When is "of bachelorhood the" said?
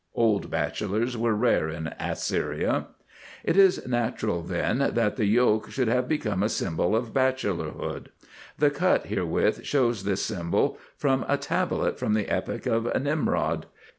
6.95-8.71